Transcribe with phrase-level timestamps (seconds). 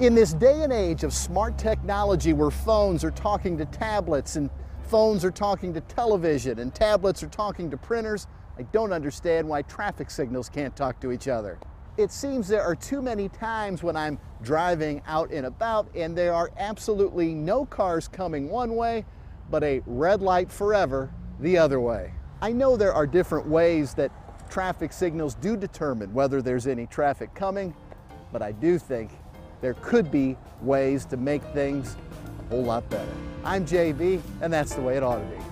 [0.00, 4.48] In this day and age of smart technology where phones are talking to tablets and
[4.84, 8.26] phones are talking to television and tablets are talking to printers,
[8.58, 11.58] I don't understand why traffic signals can't talk to each other.
[11.98, 16.32] It seems there are too many times when I'm driving out and about and there
[16.32, 19.04] are absolutely no cars coming one way,
[19.50, 22.14] but a red light forever the other way.
[22.40, 24.10] I know there are different ways that
[24.48, 27.74] traffic signals do determine whether there's any traffic coming,
[28.32, 29.10] but I do think
[29.60, 31.96] there could be ways to make things
[32.46, 33.12] a whole lot better.
[33.44, 35.49] I'm JB, and that's the way it ought to be.